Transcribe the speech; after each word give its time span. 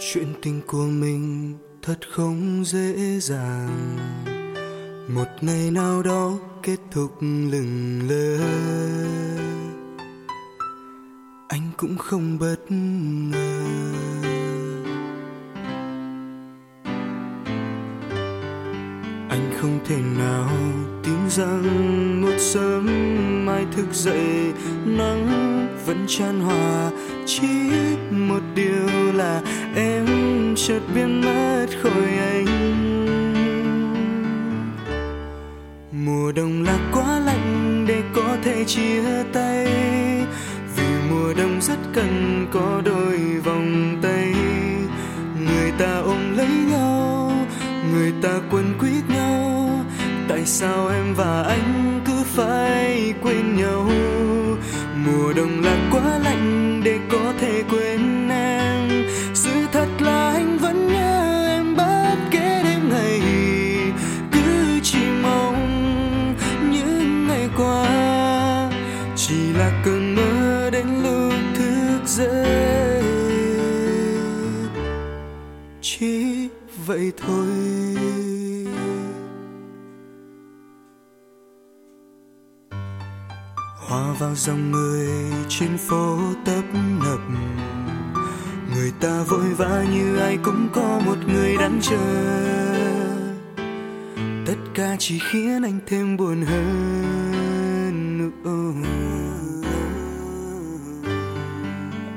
chuyện 0.00 0.26
tình 0.42 0.60
của 0.66 0.86
mình 0.86 1.54
thật 1.82 1.98
không 2.10 2.64
dễ 2.64 3.18
dàng. 3.20 3.96
Một 5.08 5.26
ngày 5.40 5.70
nào 5.70 6.02
đó 6.02 6.38
kết 6.62 6.76
thúc 6.90 7.10
lừng 7.22 8.00
lơ. 8.08 8.38
Anh 11.48 11.70
cũng 11.76 11.98
không 11.98 12.38
bất 12.38 12.56
ngờ. 12.68 13.62
Anh 19.28 19.52
không 19.60 19.78
thể 19.86 19.96
nào 20.18 20.50
tin 21.04 21.30
rằng 21.30 21.62
một 22.22 22.36
sớm 22.38 22.86
mai 23.46 23.66
thức 23.72 23.86
dậy 23.92 24.52
nắng 24.84 25.28
vẫn 25.86 26.04
chan 26.08 26.40
hòa. 26.40 26.90
Chỉ 27.26 27.70
một 28.10 28.40
điều 28.54 28.67
chợt 30.68 30.82
biến 30.94 31.20
mất 31.20 31.66
khỏi 31.82 32.18
anh. 32.18 32.46
Mùa 35.92 36.32
đông 36.32 36.62
là 36.62 36.78
quá 36.92 37.18
lạnh 37.18 37.84
để 37.88 38.02
có 38.14 38.36
thể 38.42 38.64
chia 38.64 39.02
tay, 39.32 39.66
vì 40.76 40.86
mùa 41.10 41.34
đông 41.38 41.60
rất 41.60 41.78
cần 41.94 42.46
có 42.52 42.82
đôi 42.84 43.18
vòng 43.44 43.98
tay. 44.02 44.34
Người 45.46 45.72
ta 45.78 46.00
ôm 46.04 46.36
lấy 46.36 46.48
nhau, 46.70 47.32
người 47.92 48.12
ta 48.22 48.40
quấn 48.50 48.74
quýt 48.80 49.08
nhau, 49.08 49.70
tại 50.28 50.46
sao 50.46 50.88
em 50.88 51.14
và 51.14 51.42
anh 51.42 52.00
cứ 52.06 52.22
phải 52.24 53.14
quên 53.22 53.56
nhau? 53.56 53.90
Mùa 55.06 55.32
đông 55.32 55.62
là 55.64 55.90
quá 55.92 56.18
lạnh 56.24 56.57
vậy 76.86 77.12
thôi. 77.16 77.46
Hòa 83.88 84.12
vào 84.18 84.34
dòng 84.34 84.70
người 84.70 85.08
trên 85.48 85.78
phố 85.78 86.18
tấp 86.44 86.62
nập. 87.04 87.20
Người 88.74 88.92
ta 89.00 89.22
vội 89.22 89.54
vã 89.56 89.84
như 89.92 90.18
ai 90.18 90.38
cũng 90.44 90.68
có 90.72 91.00
một 91.06 91.16
người 91.28 91.56
đang 91.56 91.78
chờ. 91.82 91.98
Tất 94.46 94.58
cả 94.74 94.96
chỉ 94.98 95.18
khiến 95.18 95.62
anh 95.62 95.78
thêm 95.86 96.16
buồn 96.16 96.42
hơn. 96.42 97.78
Oh. 98.48 98.74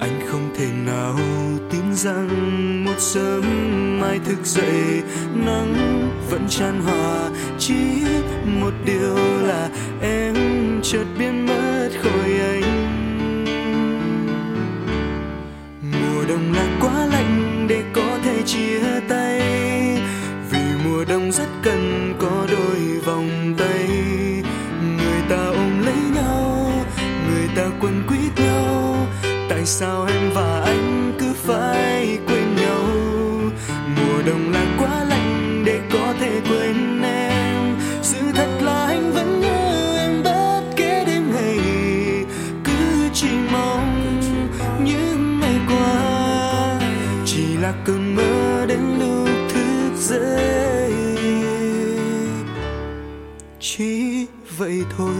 anh 0.00 0.20
không 0.26 0.50
thể 0.56 0.68
nào 0.86 1.16
rằng 2.04 2.84
một 2.84 2.94
sớm 2.98 3.44
mai 4.00 4.18
thức 4.24 4.38
dậy, 4.44 5.02
nắng 5.34 5.74
vẫn 6.30 6.46
chan 6.48 6.80
hòa. 6.80 7.30
Chỉ 7.58 7.74
một 8.44 8.72
điều 8.84 9.16
là 9.42 9.68
em 10.02 10.34
chợt 10.82 11.04
biến 11.18 11.46
mất 11.46 11.88
khỏi 12.02 12.32
anh. 12.40 12.62
Mùa 15.82 16.24
đông 16.28 16.52
là 16.52 16.66
quá 16.80 17.06
lạnh 17.06 17.66
để 17.68 17.82
có 17.92 18.18
thể 18.24 18.42
chia 18.46 18.80
tay. 19.08 19.40
Vì 20.50 20.62
mùa 20.84 21.04
đông 21.08 21.32
rất 21.32 21.48
cần 21.62 22.14
có 22.18 22.46
đôi 22.50 22.80
vòng 23.04 23.54
tay. 23.58 23.88
Người 24.96 25.22
ta 25.28 25.46
ôm 25.46 25.82
lấy 25.84 26.00
nhau, 26.14 26.72
người 27.28 27.48
ta 27.56 27.62
quấn 27.80 28.02
quýt 28.08 28.46
nhau. 28.46 28.96
Tại 29.48 29.66
sao 29.66 30.06
em 30.06 30.19
vậy 54.58 54.84
thôi. 54.96 55.14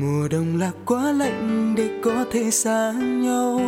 Mùa 0.00 0.28
đông 0.28 0.58
là 0.60 0.70
quá 0.84 1.12
lạnh 1.12 1.74
để 1.76 1.88
có 2.02 2.24
thể 2.32 2.50
xa 2.50 2.92
nhau. 2.98 3.60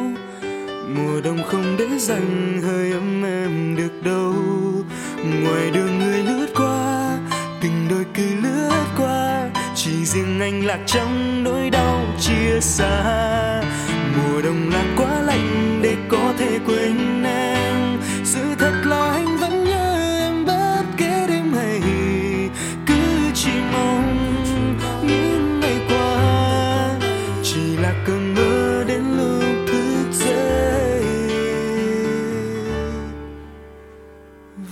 Mùa 0.88 1.20
đông 1.24 1.38
không 1.46 1.76
để 1.78 1.98
dành 1.98 2.60
hơi 2.62 2.92
ấm 2.92 3.22
em 3.24 3.76
được 3.76 4.02
đâu. 4.04 4.34
Ngoài 5.42 5.70
đường 5.70 5.98
người 5.98 6.22
lướt 6.22 6.46
qua 6.56 7.18
từng 7.62 7.86
đôi 7.90 8.04
cứ 8.14 8.24
lướt 8.42 8.84
qua. 8.96 9.50
Chỉ 9.74 10.04
riêng 10.04 10.40
anh 10.40 10.66
lạc 10.66 10.80
trong 10.86 11.44
nỗi 11.44 11.70
đau 11.70 12.04
chia 12.20 12.60
xa. 12.60 13.62
Mùa 14.16 14.42
đông 14.42 14.70
là 14.72 14.84
quá 14.96 15.22
lạnh 15.22 15.80
để 15.82 15.96
có 16.08 16.34
thể 16.38 16.58
quên 16.66 17.19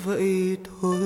vậy 0.08 0.56
thôi. 0.80 0.97